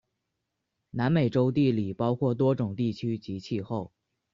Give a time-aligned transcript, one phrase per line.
[0.89, 3.93] 南美洲地理包括多种地区及气候。